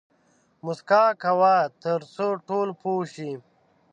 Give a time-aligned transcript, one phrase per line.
[0.63, 3.31] موسکا کوه تر څو ټول پوه شي